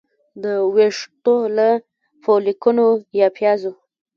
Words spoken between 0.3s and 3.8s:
د ویښتو له فولیکونو یا پیازو